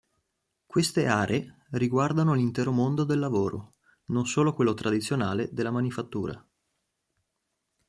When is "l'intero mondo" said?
2.33-3.03